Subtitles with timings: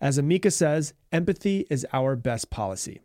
[0.00, 3.00] As Amica says, empathy is our best policy.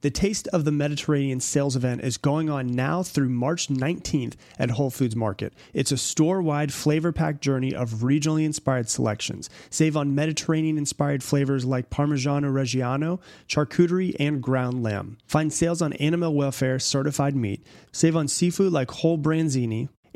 [0.00, 4.70] The Taste of the Mediterranean sales event is going on now through March 19th at
[4.70, 5.54] Whole Foods Market.
[5.74, 9.50] It's a store wide flavor packed journey of regionally inspired selections.
[9.70, 15.18] Save on Mediterranean inspired flavors like Parmigiano Reggiano, charcuterie, and ground lamb.
[15.26, 17.66] Find sales on animal welfare certified meat.
[17.90, 19.88] Save on seafood like whole branzini,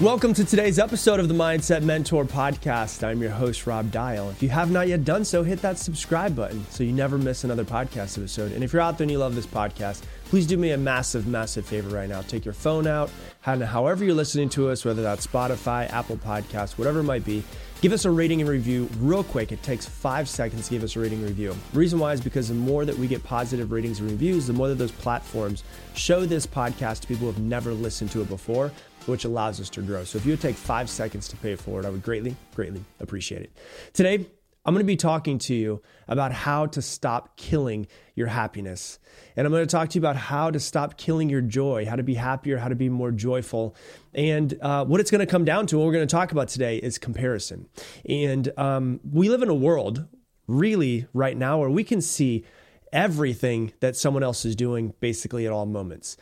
[0.00, 3.04] Welcome to today's episode of the Mindset Mentor podcast.
[3.06, 4.28] I'm your host, Rob Dial.
[4.28, 7.44] If you have not yet done so, hit that subscribe button so you never miss
[7.44, 8.50] another podcast episode.
[8.50, 11.28] And if you're out there and you love this podcast, please do me a massive,
[11.28, 12.22] massive favor right now.
[12.22, 13.08] Take your phone out,
[13.40, 17.44] however you're listening to us, whether that's Spotify, Apple Podcasts, whatever it might be,
[17.84, 19.52] give us a rating and review real quick.
[19.52, 21.54] It takes five seconds to give us a rating and review.
[21.74, 24.68] Reason why is because the more that we get positive ratings and reviews, the more
[24.68, 25.64] that those platforms
[25.94, 28.72] show this podcast to people who have never listened to it before
[29.04, 30.02] which allows us to grow.
[30.02, 32.82] So if you would take five seconds to pay it forward, I would greatly, greatly
[33.00, 33.52] appreciate it.
[33.92, 34.24] Today,
[34.64, 38.98] I'm going to be talking to you about how to stop killing your happiness.
[39.36, 41.96] And I'm going to talk to you about how to stop killing your joy, how
[41.96, 43.76] to be happier, how to be more joyful.
[44.14, 46.48] And uh, what it's going to come down to, what we're going to talk about
[46.48, 47.68] today, is comparison.
[48.08, 50.06] And um, we live in a world,
[50.46, 52.44] really, right now, where we can see
[52.90, 56.16] everything that someone else is doing basically at all moments.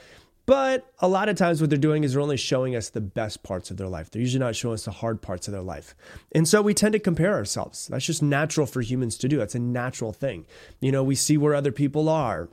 [0.45, 3.43] But a lot of times, what they're doing is they're only showing us the best
[3.43, 4.11] parts of their life.
[4.11, 5.95] They're usually not showing us the hard parts of their life.
[6.33, 7.87] And so we tend to compare ourselves.
[7.89, 9.39] That's just natural for humans to do.
[9.39, 10.47] That's a natural thing.
[10.81, 12.49] You know, we see where other people are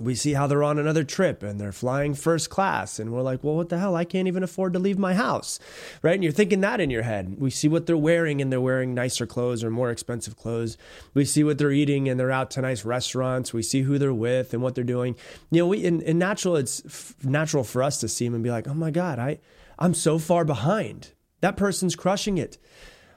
[0.00, 2.98] we see how they're on another trip and they're flying first class.
[2.98, 3.96] And we're like well what the hell?
[3.96, 5.58] I can't even afford to leave my house.
[6.02, 6.14] Right?
[6.14, 7.36] And you're thinking that in your head.
[7.38, 10.76] We see what they're wearing and they're wearing nicer clothes or more expensive clothes.
[11.14, 13.52] We see what they're eating and they're out to nice restaurants.
[13.52, 15.16] We see who they're with and what they're doing.
[15.50, 18.44] You know we in, in natural it's f- natural for us to see them and
[18.44, 19.38] be like oh my god i
[19.78, 21.12] i'm so far behind.
[21.40, 22.58] That person's crushing it.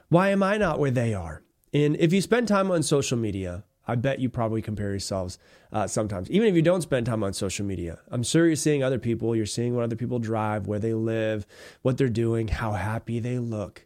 [0.08, 1.42] Why am i not where they are?
[1.74, 5.38] And if you spend time on social media I bet you probably compare yourselves
[5.72, 7.98] uh, sometimes, even if you don't spend time on social media.
[8.10, 11.46] I'm sure you're seeing other people, you're seeing what other people drive, where they live,
[11.82, 13.84] what they're doing, how happy they look.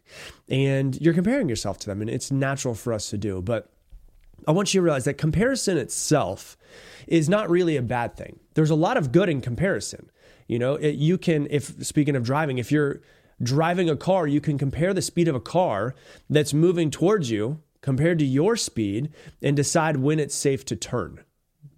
[0.49, 3.41] And you're comparing yourself to them, and it's natural for us to do.
[3.41, 3.69] But
[4.47, 6.57] I want you to realize that comparison itself
[7.07, 8.39] is not really a bad thing.
[8.53, 10.11] There's a lot of good in comparison.
[10.47, 13.01] You know, it, you can, if speaking of driving, if you're
[13.41, 15.95] driving a car, you can compare the speed of a car
[16.29, 19.09] that's moving towards you compared to your speed
[19.41, 21.23] and decide when it's safe to turn.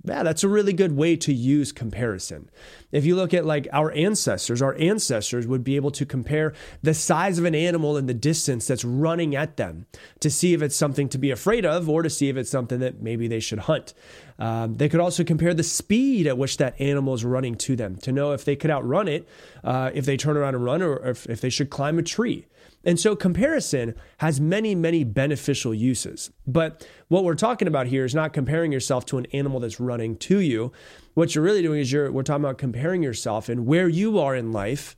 [0.03, 2.49] Yeah, that's a really good way to use comparison.
[2.91, 6.95] If you look at like our ancestors, our ancestors would be able to compare the
[6.95, 9.85] size of an animal and the distance that's running at them
[10.21, 12.79] to see if it's something to be afraid of or to see if it's something
[12.79, 13.93] that maybe they should hunt.
[14.39, 17.97] Um, they could also compare the speed at which that animal is running to them
[17.97, 19.29] to know if they could outrun it,
[19.63, 22.47] uh, if they turn around and run, or if, if they should climb a tree.
[22.83, 26.31] And so comparison has many, many beneficial uses.
[26.47, 30.15] But what we're talking about here is not comparing yourself to an animal that's running
[30.17, 30.71] to you.
[31.13, 34.35] What you're really doing is you're we're talking about comparing yourself and where you are
[34.35, 34.95] in life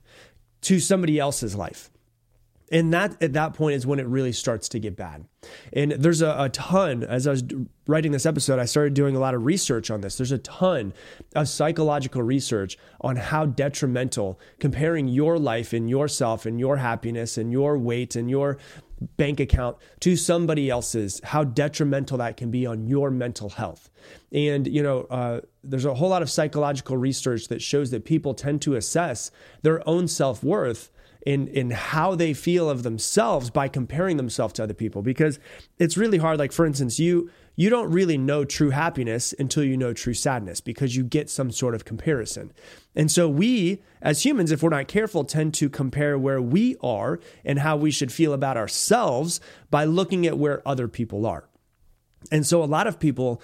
[0.62, 1.90] to somebody else's life.
[2.72, 5.26] And that at that point is when it really starts to get bad.
[5.74, 7.44] And there's a, a, ton, as I was
[7.86, 10.16] writing this episode, I started doing a lot of research on this.
[10.16, 10.94] There's a ton
[11.34, 17.52] of psychological research on how detrimental comparing your life and yourself and your happiness and
[17.52, 18.56] your weight and your
[19.16, 23.90] bank account to somebody else's, how detrimental that can be on your mental health.
[24.32, 28.32] And, you know, uh, there's a whole lot of psychological research that shows that people
[28.32, 29.30] tend to assess
[29.62, 30.90] their own self worth
[31.26, 35.38] in in how they feel of themselves by comparing themselves to other people because
[35.78, 39.76] it's really hard like for instance you you don't really know true happiness until you
[39.76, 42.52] know true sadness because you get some sort of comparison.
[42.96, 47.20] And so we as humans if we're not careful tend to compare where we are
[47.44, 49.40] and how we should feel about ourselves
[49.70, 51.48] by looking at where other people are.
[52.30, 53.42] And so a lot of people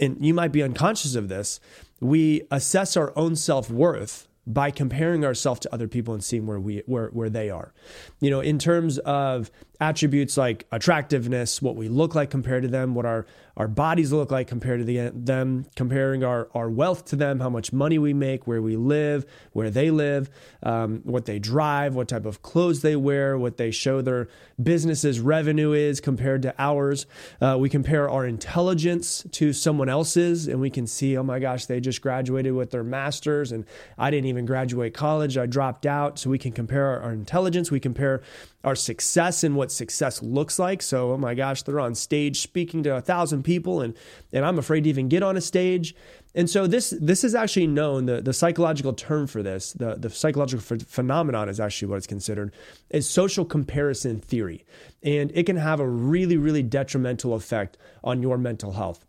[0.00, 1.58] and you might be unconscious of this,
[2.00, 6.82] we assess our own self-worth by comparing ourselves to other people and seeing where we
[6.86, 7.72] where where they are.
[8.20, 9.50] You know, in terms of
[9.80, 13.26] attributes like attractiveness, what we look like compared to them, what our
[13.58, 17.50] our bodies look like compared to the, them, comparing our, our wealth to them, how
[17.50, 20.30] much money we make, where we live, where they live,
[20.62, 24.28] um, what they drive, what type of clothes they wear, what they show their
[24.62, 27.06] business's revenue is compared to ours.
[27.40, 31.66] Uh, we compare our intelligence to someone else's, and we can see, oh my gosh,
[31.66, 33.64] they just graduated with their master's, and
[33.98, 35.36] I didn't even graduate college.
[35.36, 36.20] I dropped out.
[36.20, 37.72] So we can compare our, our intelligence.
[37.72, 38.22] We compare
[38.64, 40.82] our success and what success looks like.
[40.82, 43.96] So, oh my gosh, they're on stage speaking to a thousand people, and
[44.32, 45.94] and I'm afraid to even get on a stage.
[46.34, 50.10] And so this this is actually known the the psychological term for this the the
[50.10, 52.52] psychological ph- phenomenon is actually what it's considered
[52.90, 54.64] is social comparison theory,
[55.02, 59.07] and it can have a really really detrimental effect on your mental health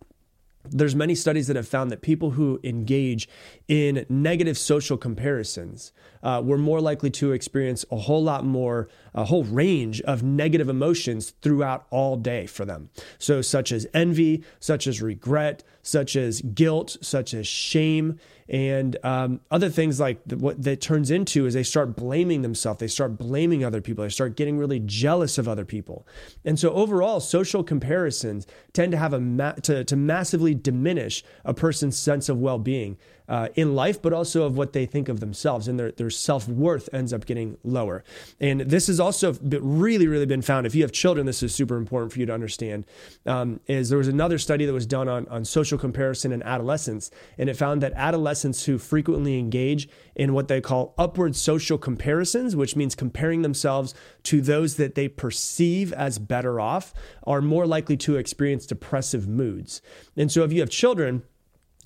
[0.65, 3.29] there's many studies that have found that people who engage
[3.67, 5.91] in negative social comparisons
[6.21, 10.67] uh, were more likely to experience a whole lot more, a whole range of negative
[10.67, 12.89] emotions throughout all day for them.
[13.17, 19.41] So, such as envy, such as regret, such as guilt, such as shame, and um,
[19.51, 23.63] other things like what that turns into is they start blaming themselves, they start blaming
[23.63, 26.07] other people, they start getting really jealous of other people.
[26.43, 31.53] And so, overall, social comparisons tend to have a ma- to, to massively diminish a
[31.53, 32.97] person's sense of well being
[33.29, 36.47] uh, in life, but also of what they think of themselves, and their, their self
[36.47, 38.03] worth ends up getting lower.
[38.39, 40.65] And this has also really, really been found.
[40.65, 42.85] If you have children, this is super important for you to understand.
[43.27, 47.11] Um, is there was another study that was done on, on social comparison in adolescence,
[47.37, 52.55] and it found that adolescents who frequently engage in what they call upward social comparisons,
[52.55, 53.93] which means comparing themselves
[54.23, 56.93] to those that they perceive as better off,
[57.23, 59.83] are more likely to experience depressive moods.
[60.17, 61.21] And so if you have children,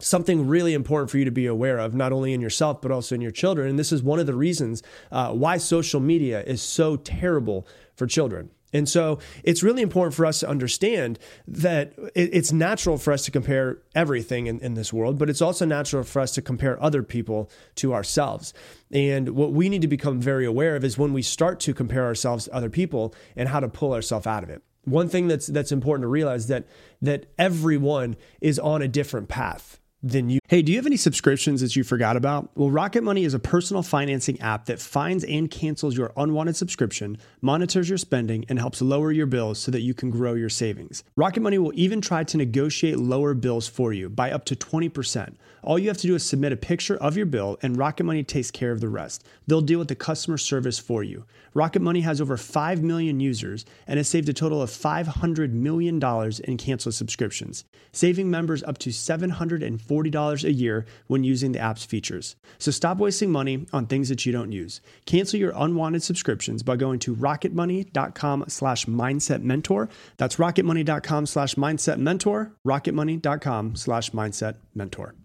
[0.03, 3.15] something really important for you to be aware of, not only in yourself, but also
[3.15, 3.69] in your children.
[3.69, 8.07] And this is one of the reasons uh, why social media is so terrible for
[8.07, 8.49] children.
[8.73, 13.31] And so it's really important for us to understand that it's natural for us to
[13.31, 17.03] compare everything in, in, this world, but it's also natural for us to compare other
[17.03, 18.51] people to ourselves.
[18.91, 22.05] And what we need to become very aware of is when we start to compare
[22.05, 24.63] ourselves to other people and how to pull ourselves out of it.
[24.85, 26.65] One thing that's that's important to realize that
[27.01, 30.39] that everyone is on a different path than you.
[30.49, 32.49] Hey, do you have any subscriptions that you forgot about?
[32.55, 37.17] Well, Rocket Money is a personal financing app that finds and cancels your unwanted subscription,
[37.41, 41.03] monitors your spending, and helps lower your bills so that you can grow your savings.
[41.15, 45.35] Rocket Money will even try to negotiate lower bills for you by up to 20%.
[45.63, 48.23] All you have to do is submit a picture of your bill, and Rocket Money
[48.23, 49.25] takes care of the rest.
[49.47, 51.23] They'll deal with the customer service for you.
[51.53, 56.01] Rocket Money has over 5 million users and has saved a total of $500 million
[56.43, 62.35] in canceled subscriptions, saving members up to $740 a year when using the app's features.
[62.57, 64.81] So stop wasting money on things that you don't use.
[65.05, 69.89] Cancel your unwanted subscriptions by going to rocketmoney.com slash mindset mentor.
[70.17, 75.15] That's rocketmoney.com slash mindset mentor, rocketmoney.com slash mindset mentor.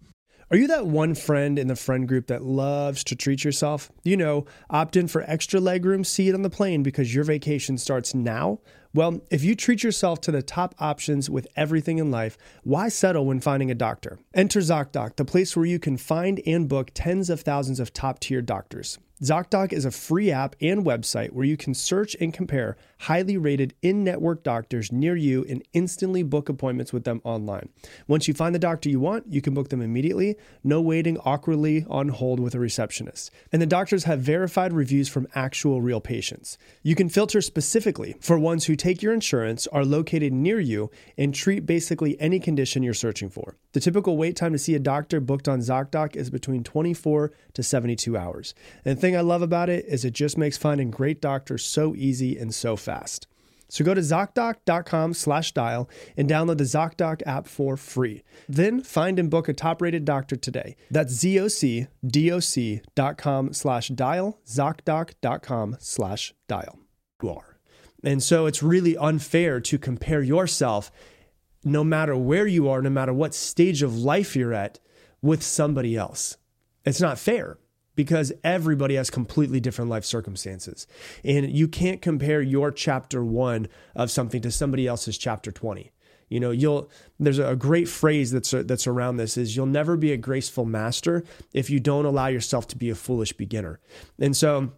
[0.50, 3.92] Are you that one friend in the friend group that loves to treat yourself?
[4.02, 8.14] You know, opt in for extra legroom seat on the plane because your vacation starts
[8.14, 8.60] now?
[8.94, 13.26] Well, if you treat yourself to the top options with everything in life, why settle
[13.26, 14.18] when finding a doctor?
[14.32, 18.18] Enter ZocDoc, the place where you can find and book tens of thousands of top
[18.18, 18.98] tier doctors.
[19.22, 23.74] ZocDoc is a free app and website where you can search and compare highly rated
[23.82, 27.68] in network doctors near you and instantly book appointments with them online.
[28.06, 31.84] Once you find the doctor you want, you can book them immediately, no waiting awkwardly
[31.90, 33.32] on hold with a receptionist.
[33.52, 36.58] And the doctors have verified reviews from actual real patients.
[36.82, 41.34] You can filter specifically for ones who take your insurance, are located near you, and
[41.34, 43.56] treat basically any condition you're searching for.
[43.72, 47.62] The typical wait time to see a doctor booked on ZocDoc is between 24 to
[47.62, 48.54] 72 hours.
[48.84, 51.94] And think thing I love about it is it just makes finding great doctors so
[51.94, 52.87] easy and so fast.
[53.68, 58.24] So go to ZocDoc.com slash dial and download the ZocDoc app for free.
[58.48, 60.76] Then find and book a top-rated doctor today.
[60.90, 61.92] That's ZocDoc.com
[63.52, 66.78] slash dial, ZocDoc.com slash dial.
[67.22, 67.58] You are.
[68.02, 70.90] And so it's really unfair to compare yourself,
[71.64, 74.78] no matter where you are, no matter what stage of life you're at,
[75.20, 76.36] with somebody else.
[76.84, 77.58] It's not fair
[77.98, 80.86] because everybody has completely different life circumstances.
[81.24, 85.90] And you can't compare your chapter one of something to somebody else's chapter 20.
[86.28, 86.88] You know, you'll
[87.18, 91.24] there's a great phrase that's that's around this is you'll never be a graceful master
[91.52, 93.80] if you don't allow yourself to be a foolish beginner.
[94.20, 94.70] And so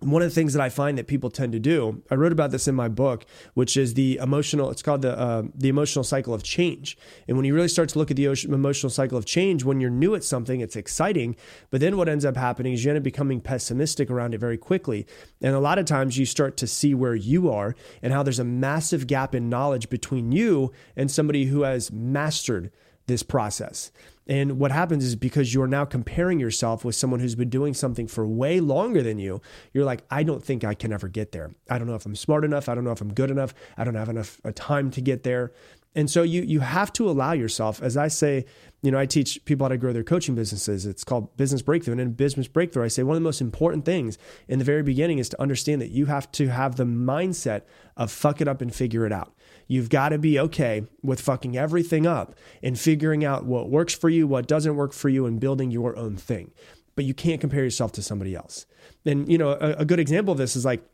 [0.00, 2.50] one of the things that I find that people tend to do, I wrote about
[2.50, 3.24] this in my book,
[3.54, 4.70] which is the emotional.
[4.70, 6.98] It's called the uh, the emotional cycle of change.
[7.26, 9.88] And when you really start to look at the emotional cycle of change, when you're
[9.88, 11.34] new at something, it's exciting.
[11.70, 14.58] But then what ends up happening is you end up becoming pessimistic around it very
[14.58, 15.06] quickly.
[15.40, 18.38] And a lot of times you start to see where you are and how there's
[18.38, 22.70] a massive gap in knowledge between you and somebody who has mastered
[23.06, 23.90] this process.
[24.26, 28.08] And what happens is because you're now comparing yourself with someone who's been doing something
[28.08, 29.40] for way longer than you,
[29.72, 31.52] you're like, I don't think I can ever get there.
[31.70, 32.68] I don't know if I'm smart enough.
[32.68, 33.54] I don't know if I'm good enough.
[33.76, 35.52] I don't have enough uh, time to get there.
[35.96, 38.44] And so you you have to allow yourself, as I say,
[38.82, 40.84] you know, I teach people how to grow their coaching businesses.
[40.84, 41.92] It's called business breakthrough.
[41.92, 44.82] And in business breakthrough, I say one of the most important things in the very
[44.82, 47.62] beginning is to understand that you have to have the mindset
[47.96, 49.32] of fuck it up and figure it out.
[49.66, 54.10] You've got to be okay with fucking everything up and figuring out what works for
[54.10, 56.52] you, what doesn't work for you, and building your own thing.
[56.94, 58.66] But you can't compare yourself to somebody else.
[59.04, 60.84] And, you know, a, a good example of this is like,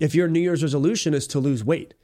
[0.00, 1.94] if your New Year's resolution is to lose weight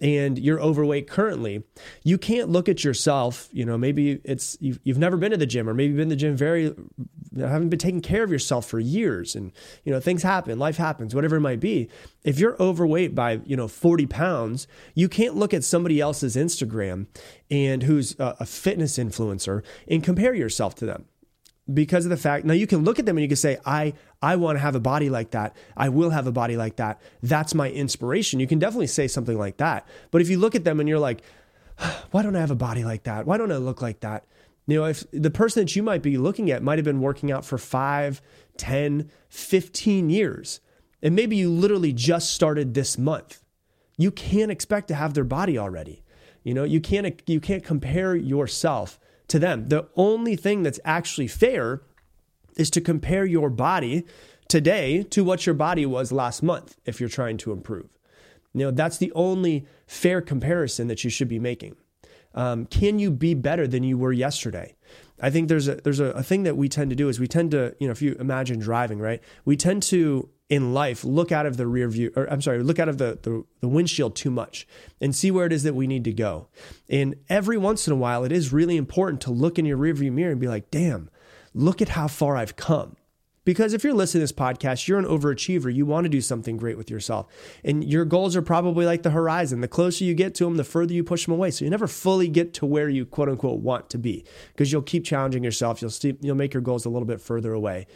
[0.00, 1.62] and you're overweight currently,
[2.02, 3.48] you can't look at yourself.
[3.52, 6.14] You know, maybe it's you've, you've never been to the gym, or maybe been to
[6.14, 6.74] the gym very,
[7.38, 9.52] haven't been taking care of yourself for years, and
[9.84, 11.88] you know things happen, life happens, whatever it might be.
[12.24, 17.06] If you're overweight by you know 40 pounds, you can't look at somebody else's Instagram
[17.50, 21.06] and who's a, a fitness influencer and compare yourself to them
[21.72, 23.94] because of the fact now you can look at them and you can say i
[24.20, 25.56] i want to have a body like that.
[25.76, 27.00] I will have a body like that.
[27.22, 28.40] That's my inspiration.
[28.40, 29.86] You can definitely say something like that.
[30.10, 31.22] But if you look at them and you're like
[32.10, 33.26] why don't i have a body like that?
[33.26, 34.26] Why don't i look like that?
[34.66, 37.32] You know if the person that you might be looking at might have been working
[37.32, 38.20] out for 5
[38.56, 40.60] 10 15 years.
[41.02, 43.42] And maybe you literally just started this month.
[43.98, 46.02] You can't expect to have their body already.
[46.42, 48.98] You know you can't you can't compare yourself
[49.34, 49.68] to them.
[49.68, 51.82] The only thing that's actually fair
[52.56, 54.06] is to compare your body
[54.46, 57.88] today to what your body was last month if you're trying to improve.
[58.52, 61.74] You know, that's the only fair comparison that you should be making.
[62.36, 64.76] Um, can you be better than you were yesterday?
[65.24, 67.26] I think there's a there's a, a thing that we tend to do is we
[67.26, 71.32] tend to you know if you imagine driving right we tend to in life look
[71.32, 74.16] out of the rear view or I'm sorry look out of the, the the windshield
[74.16, 74.68] too much
[75.00, 76.48] and see where it is that we need to go.
[76.90, 79.94] And every once in a while it is really important to look in your rear
[79.94, 81.08] view mirror and be like damn
[81.54, 82.96] look at how far I've come
[83.44, 85.72] because if you're listening to this podcast, you're an overachiever.
[85.72, 87.26] You want to do something great with yourself.
[87.64, 89.60] And your goals are probably like the horizon.
[89.60, 91.50] The closer you get to them, the further you push them away.
[91.50, 94.82] So you never fully get to where you quote unquote want to be because you'll
[94.82, 95.82] keep challenging yourself.
[95.82, 97.86] You'll, st- you'll make your goals a little bit further away.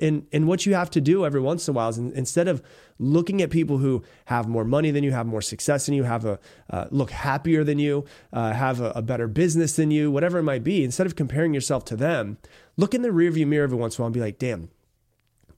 [0.00, 2.62] And, and what you have to do every once in a while is instead of
[2.98, 6.24] looking at people who have more money than you, have more success than you, have
[6.24, 6.38] a
[6.68, 10.42] uh, look happier than you, uh, have a, a, better business than you, whatever it
[10.42, 12.36] might be, instead of comparing yourself to them,
[12.76, 14.68] look in the rearview mirror every once in a while and be like, damn,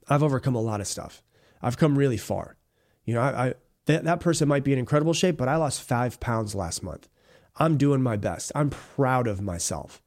[0.08, 1.22] I've overcome a lot of stuff.
[1.62, 2.56] I've come really far.
[3.04, 3.54] You know, I, I
[3.86, 7.08] that, that person might be in incredible shape, but I lost five pounds last month.
[7.56, 8.52] I'm doing my best.
[8.54, 10.00] I'm proud of myself,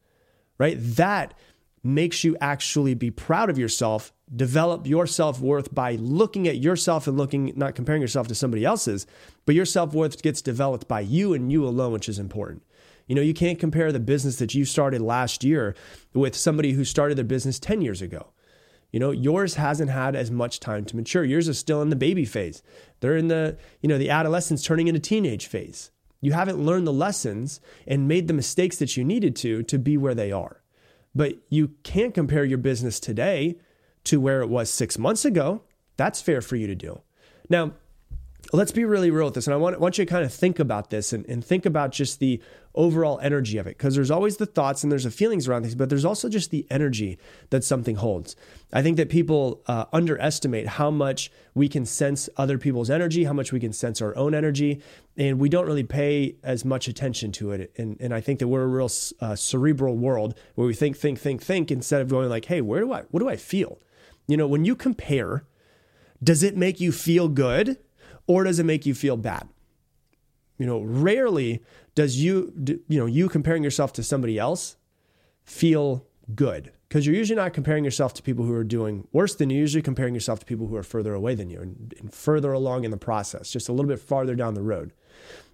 [0.57, 0.77] right?
[0.79, 1.33] That
[1.83, 7.07] makes you actually be proud of yourself, develop your self worth by looking at yourself
[7.07, 9.05] and looking, not comparing yourself to somebody else's,
[9.45, 12.63] but your self worth gets developed by you and you alone, which is important.
[13.07, 15.75] You know, you can't compare the business that you started last year
[16.13, 18.31] with somebody who started their business 10 years ago.
[18.93, 21.25] You know, yours hasn't had as much time to mature.
[21.25, 22.61] Yours is still in the baby phase.
[22.99, 25.89] They're in the, you know, the adolescence turning into teenage phase.
[26.21, 29.97] You haven't learned the lessons and made the mistakes that you needed to to be
[29.97, 30.61] where they are.
[31.15, 33.57] But you can't compare your business today
[34.05, 35.63] to where it was six months ago.
[35.97, 37.01] That's fair for you to do.
[37.49, 37.73] Now,
[38.51, 39.47] let's be really real with this.
[39.47, 41.91] And I want, want you to kind of think about this and, and think about
[41.91, 42.41] just the
[42.75, 43.77] overall energy of it.
[43.77, 46.51] Because there's always the thoughts and there's the feelings around things, but there's also just
[46.51, 47.17] the energy
[47.49, 48.35] that something holds.
[48.71, 53.33] I think that people uh, underestimate how much we can sense other people's energy, how
[53.33, 54.81] much we can sense our own energy,
[55.15, 57.71] and we don't really pay as much attention to it.
[57.77, 58.89] And, and I think that we're a real
[59.21, 62.79] uh, cerebral world where we think, think, think, think instead of going like, hey, where
[62.79, 63.79] do I, what do I feel?
[64.27, 65.45] You know, when you compare,
[66.23, 67.77] does it make you feel good
[68.25, 69.49] or does it make you feel bad?
[70.63, 71.61] You know, rarely
[71.93, 72.53] does you
[72.87, 74.77] you know, you comparing yourself to somebody else
[75.43, 79.49] feel good because you're usually not comparing yourself to people who are doing worse than
[79.49, 79.59] you.
[79.59, 82.85] Usually comparing yourself to people who are further away than you and, and further along
[82.85, 84.93] in the process, just a little bit farther down the road.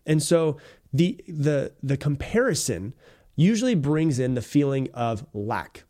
[0.06, 0.58] And so
[0.94, 2.94] the the the comparison
[3.36, 5.86] usually brings in the feeling of lack.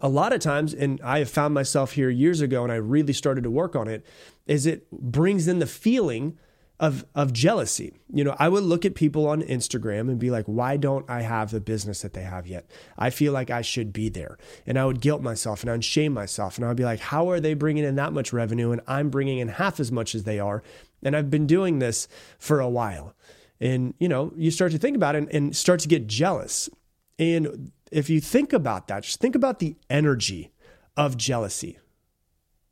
[0.00, 3.12] A lot of times, and I have found myself here years ago, and I really
[3.12, 4.06] started to work on it,
[4.46, 6.38] is it brings in the feeling
[6.82, 7.94] of of jealousy.
[8.12, 11.22] You know, I would look at people on Instagram and be like, "Why don't I
[11.22, 12.68] have the business that they have yet?
[12.98, 14.36] I feel like I should be there."
[14.66, 17.38] And I would guilt myself and I'd shame myself and I'd be like, "How are
[17.38, 20.40] they bringing in that much revenue and I'm bringing in half as much as they
[20.40, 20.64] are?"
[21.04, 22.08] And I've been doing this
[22.38, 23.14] for a while.
[23.60, 26.68] And, you know, you start to think about it and, and start to get jealous.
[27.16, 30.50] And if you think about that, just think about the energy
[30.96, 31.78] of jealousy.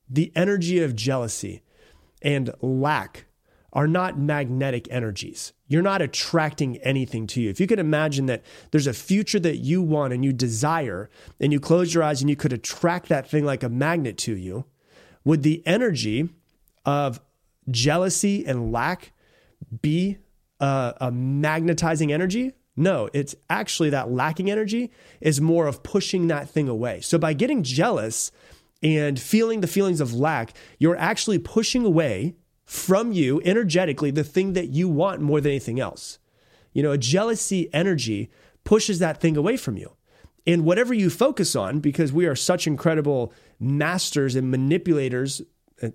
[0.09, 1.63] The energy of jealousy
[2.23, 3.27] and lack
[3.73, 5.53] are not magnetic energies.
[5.69, 7.51] You're not attracting anything to you.
[7.51, 11.09] If you can imagine that there's a future that you want and you desire,
[11.39, 14.37] and you close your eyes and you could attract that thing like a magnet to
[14.37, 14.65] you,
[15.25, 16.31] would the energy
[16.85, 17.21] of
[17.71, 19.13] jealousy and lack
[19.81, 20.19] be
[20.59, 22.53] a, a magnetizing energy?
[22.77, 27.01] No, it's actually that lacking energy is more of pushing that thing away.
[27.03, 28.33] So by getting jealous
[28.83, 32.37] and feeling the feelings of lack, you're actually pushing away
[32.71, 36.21] from you energetically the thing that you want more than anything else.
[36.73, 38.31] You know, a jealousy energy
[38.63, 39.97] pushes that thing away from you.
[40.47, 45.43] And whatever you focus on, because we are such incredible masters and manipulators,
[45.83, 45.89] uh,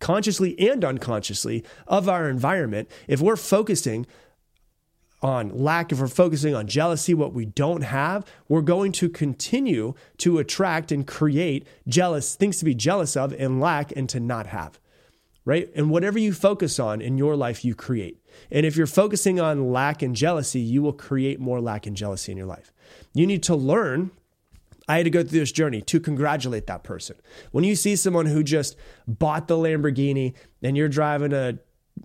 [0.00, 4.06] consciously and unconsciously, of our environment, if we're focusing
[5.20, 9.92] on lack, if we're focusing on jealousy, what we don't have, we're going to continue
[10.16, 14.46] to attract and create jealous things to be jealous of and lack and to not
[14.46, 14.80] have
[15.44, 15.70] right?
[15.74, 18.18] And whatever you focus on in your life, you create.
[18.50, 22.32] And if you're focusing on lack and jealousy, you will create more lack and jealousy
[22.32, 22.72] in your life.
[23.14, 24.10] You need to learn.
[24.88, 27.16] I had to go through this journey to congratulate that person.
[27.50, 31.58] When you see someone who just bought the Lamborghini and you're driving a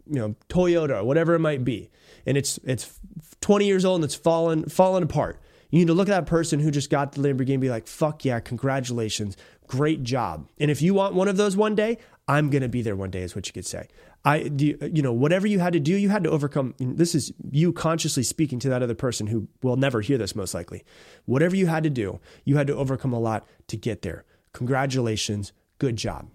[0.05, 1.89] you know Toyota or whatever it might be,
[2.25, 2.99] and it's it's
[3.41, 5.41] 20 years old and it's fallen fallen apart.
[5.69, 7.87] You need to look at that person who just got the Lamborghini and be like,
[7.87, 9.35] fuck yeah, congratulations.
[9.67, 10.47] Great job.
[10.59, 13.09] And if you want one of those one day, I'm going to be there one
[13.09, 13.87] day, is what you could say.
[14.25, 16.75] I, you know, whatever you had to do, you had to overcome.
[16.77, 20.53] This is you consciously speaking to that other person who will never hear this, most
[20.53, 20.83] likely.
[21.25, 24.25] Whatever you had to do, you had to overcome a lot to get there.
[24.51, 25.53] Congratulations.
[25.79, 26.29] Good job.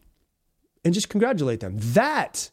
[0.85, 1.77] And just congratulate them.
[1.79, 2.51] That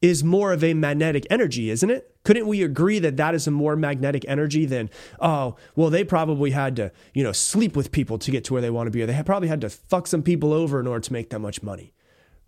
[0.00, 2.14] is more of a magnetic energy, isn't it?
[2.24, 4.88] Couldn't we agree that that is a more magnetic energy than,
[5.20, 8.62] oh, well, they probably had to, you know, sleep with people to get to where
[8.62, 11.00] they want to be, or they probably had to fuck some people over in order
[11.00, 11.92] to make that much money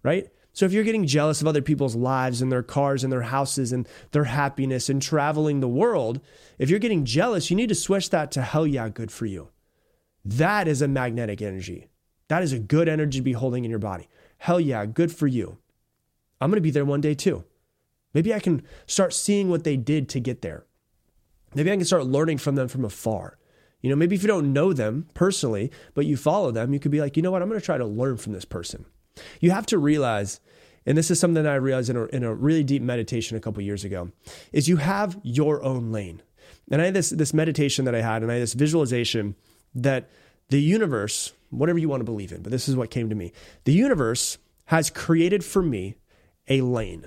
[0.03, 0.29] right?
[0.53, 3.73] So if you're getting jealous of other people's lives and their cars and their houses
[3.73, 6.21] and their happiness and traveling the world,
[6.59, 9.51] if you're getting jealous, you need to switch that to hell yeah, good for you.
[10.25, 11.89] That is a magnetic energy.
[12.29, 14.09] That is a good energy to be holding in your body.
[14.39, 15.59] Hell yeah, good for you.
[16.41, 17.45] I'm going to be there one day too.
[18.13, 20.67] Maybe I can start seeing what they did to get there.
[21.55, 23.39] Maybe I can start learning from them from afar.
[23.83, 26.91] You know, maybe if you don't know them personally, but you follow them, you could
[26.91, 28.85] be like, you know what, I'm going to try to learn from this person.
[29.41, 30.41] You have to realize,
[30.87, 33.41] and this is something that I realized in a, in a really deep meditation a
[33.41, 34.11] couple years ago,
[34.53, 36.23] is you have your own lane.
[36.71, 39.35] And I had this, this meditation that I had, and I had this visualization
[39.75, 40.09] that
[40.49, 43.33] the universe, whatever you want to believe in, but this is what came to me.
[43.65, 45.97] The universe has created for me
[46.49, 47.07] a lane.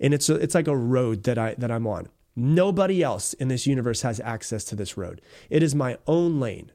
[0.00, 2.08] And it's a, it's like a road that I that I'm on.
[2.36, 5.20] Nobody else in this universe has access to this road.
[5.50, 6.72] It is my own lane.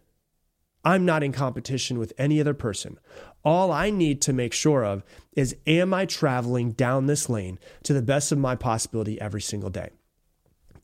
[0.85, 2.97] I'm not in competition with any other person.
[3.43, 7.93] All I need to make sure of is am I traveling down this lane to
[7.93, 9.89] the best of my possibility every single day?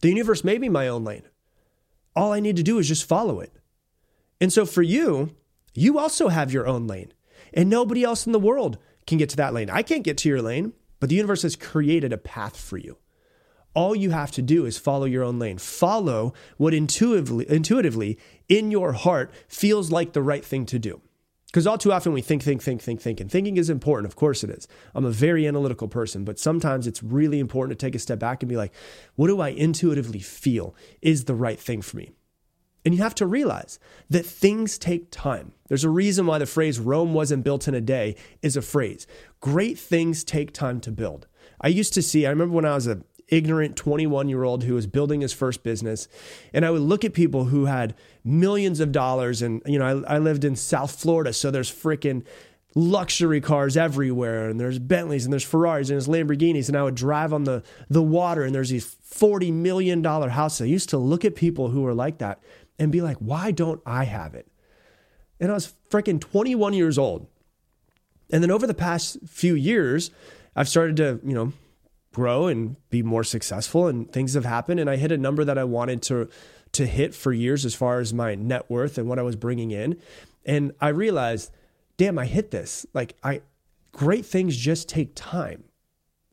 [0.01, 1.23] The universe may be my own lane.
[2.15, 3.51] All I need to do is just follow it.
[4.39, 5.35] And so for you,
[5.73, 7.11] you also have your own lane,
[7.53, 9.69] and nobody else in the world can get to that lane.
[9.69, 12.97] I can't get to your lane, but the universe has created a path for you.
[13.73, 15.57] All you have to do is follow your own lane.
[15.57, 21.01] Follow what intuitively, intuitively in your heart feels like the right thing to do.
[21.55, 24.11] Because all too often we think, think, think, think, think, and thinking is important.
[24.11, 24.67] Of course it is.
[24.93, 28.43] I'm a very analytical person, but sometimes it's really important to take a step back
[28.43, 28.73] and be like,
[29.15, 32.11] what do I intuitively feel is the right thing for me?
[32.83, 35.53] And you have to realize that things take time.
[35.69, 39.07] There's a reason why the phrase Rome wasn't built in a day is a phrase.
[39.39, 41.25] Great things take time to build.
[41.61, 44.75] I used to see, I remember when I was a ignorant 21 year old who
[44.75, 46.07] was building his first business.
[46.53, 49.41] And I would look at people who had millions of dollars.
[49.41, 51.33] And, you know, I, I lived in South Florida.
[51.33, 52.23] So there's freaking
[52.75, 56.95] luxury cars everywhere and there's Bentleys and there's Ferraris and there's Lamborghinis and I would
[56.95, 60.61] drive on the the water and there's these 40 million dollar houses.
[60.61, 62.41] I used to look at people who were like that
[62.77, 64.47] and be like, "Why don't I have it?"
[65.39, 67.27] And I was freaking 21 years old.
[68.29, 70.11] And then over the past few years,
[70.55, 71.53] I've started to, you know,
[72.15, 75.57] grow and be more successful and things have happened and I hit a number that
[75.57, 76.29] I wanted to
[76.71, 79.71] to hit for years as far as my net worth and what I was bringing
[79.71, 79.97] in.
[80.45, 81.51] And I realized
[81.97, 82.85] damn, I hit this.
[82.93, 83.41] Like I
[83.91, 85.65] great things just take time.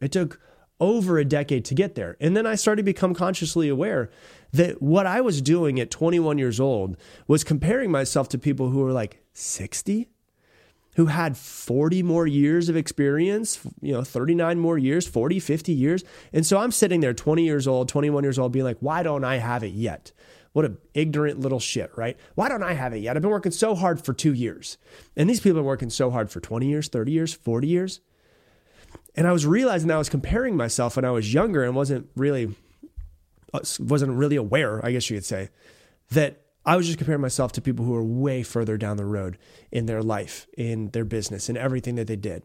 [0.01, 0.41] It took
[0.79, 2.17] over a decade to get there.
[2.21, 4.09] And then I started to become consciously aware
[4.53, 8.81] that what I was doing at 21 years old was comparing myself to people who
[8.81, 10.09] were like 60,
[10.97, 16.05] who had 40 more years of experience, you know, 39 more years, 40, 50 years.
[16.33, 19.25] And so I'm sitting there 20 years old, 21 years old being like, "Why don't
[19.25, 20.13] I have it yet?"
[20.53, 22.17] What a ignorant little shit, right?
[22.35, 23.17] Why don't I have it yet?
[23.17, 24.77] I've been working so hard for two years.
[25.17, 28.01] And these people are working so hard for 20 years, 30 years, 40 years.
[29.15, 32.55] And I was realizing I was comparing myself when I was younger and wasn't really
[33.55, 35.49] uh, wasn't really aware, I guess you could say,
[36.11, 39.39] that I was just comparing myself to people who were way further down the road
[39.71, 42.45] in their life, in their business, in everything that they did.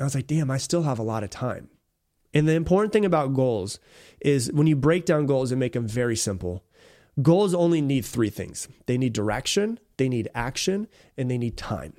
[0.00, 1.68] I was like, damn, I still have a lot of time.
[2.32, 3.80] And the important thing about goals
[4.20, 6.62] is when you break down goals and make them very simple,
[7.20, 11.94] Goals only need three things they need direction, they need action, and they need time.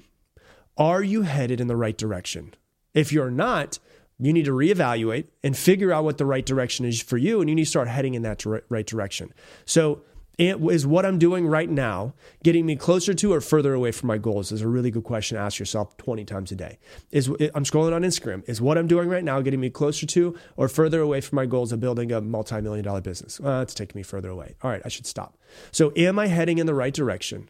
[0.78, 2.54] Are you headed in the right direction?
[2.94, 3.80] If you're not,
[4.18, 7.50] you need to reevaluate and figure out what the right direction is for you, and
[7.50, 9.34] you need to start heading in that right direction.
[9.66, 10.04] So,
[10.40, 14.18] is what I'm doing right now getting me closer to or further away from my
[14.18, 14.52] goals?
[14.52, 16.80] Is a really good question to ask yourself 20 times a day.
[17.12, 18.48] Is I'm scrolling on Instagram.
[18.48, 21.46] Is what I'm doing right now getting me closer to or further away from my
[21.46, 23.40] goals of building a multi-million dollar business?
[23.40, 24.56] Uh, it's taking me further away.
[24.62, 25.38] All right, I should stop.
[25.72, 27.50] So, am I heading in the right direction?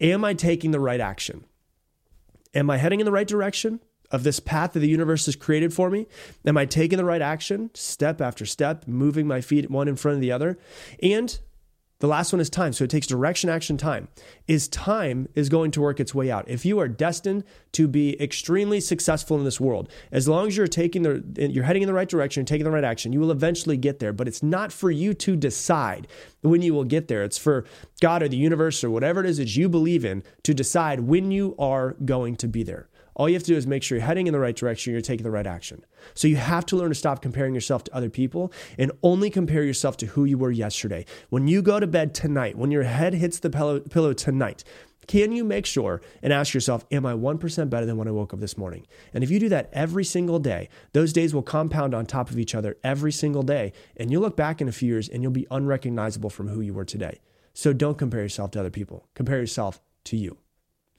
[0.00, 1.44] Am I taking the right action?
[2.54, 3.80] Am I heading in the right direction?
[4.10, 6.06] Of this path that the universe has created for me?
[6.44, 10.16] Am I taking the right action, step after step, moving my feet one in front
[10.16, 10.58] of the other?
[11.02, 11.38] And
[12.02, 12.72] the last one is time.
[12.72, 14.08] So it takes direction, action, time.
[14.48, 16.48] Is time is going to work its way out.
[16.48, 20.66] If you are destined to be extremely successful in this world, as long as you're
[20.66, 23.76] taking the you're heading in the right direction, taking the right action, you will eventually
[23.76, 24.12] get there.
[24.12, 26.08] But it's not for you to decide
[26.40, 27.22] when you will get there.
[27.22, 27.66] It's for
[28.00, 31.30] God or the universe or whatever it is that you believe in to decide when
[31.30, 32.88] you are going to be there.
[33.14, 35.02] All you have to do is make sure you're heading in the right direction, you're
[35.02, 35.84] taking the right action.
[36.14, 39.62] So you have to learn to stop comparing yourself to other people and only compare
[39.62, 41.04] yourself to who you were yesterday.
[41.28, 44.64] When you go to bed tonight, when your head hits the pillow, tonight,
[45.08, 48.32] can you make sure and ask yourself, am I 1% better than when I woke
[48.32, 48.86] up this morning?
[49.12, 52.38] And if you do that every single day, those days will compound on top of
[52.38, 53.72] each other every single day.
[53.96, 56.72] And you'll look back in a few years and you'll be unrecognizable from who you
[56.72, 57.20] were today.
[57.52, 60.38] So don't compare yourself to other people, compare yourself to you.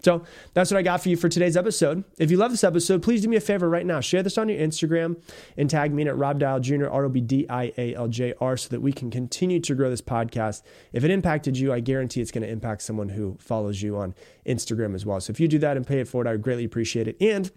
[0.03, 2.03] So that's what I got for you for today's episode.
[2.17, 4.01] If you love this episode, please do me a favor right now.
[4.01, 5.21] Share this on your Instagram
[5.57, 8.33] and tag me at Rob Dial Jr., R O B D I A L J
[8.41, 10.63] R, so that we can continue to grow this podcast.
[10.91, 14.13] If it impacted you, I guarantee it's going to impact someone who follows you on
[14.45, 15.21] Instagram as well.
[15.21, 17.15] So if you do that and pay it forward, I would greatly appreciate it.
[17.21, 17.49] And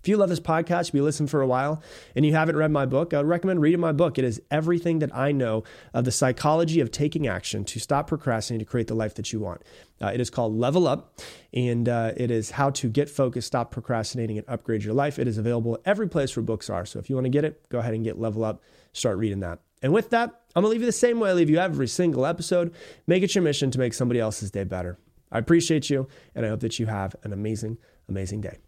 [0.00, 1.82] if you love this podcast, if you've been listening for a while,
[2.16, 4.18] and you haven't read my book, I would recommend reading my book.
[4.18, 8.64] It is everything that I know of the psychology of taking action to stop procrastinating
[8.64, 9.62] to create the life that you want.
[10.00, 11.20] Uh, it is called Level Up,
[11.52, 15.18] and uh, it is how to get focused, stop procrastinating, and upgrade your life.
[15.18, 16.86] It is available every place where books are.
[16.86, 19.40] So if you want to get it, go ahead and get Level Up, start reading
[19.40, 19.58] that.
[19.82, 21.88] And with that, I'm going to leave you the same way I leave you every
[21.88, 22.74] single episode.
[23.06, 24.98] Make it your mission to make somebody else's day better.
[25.32, 28.58] I appreciate you, and I hope that you have an amazing, amazing day.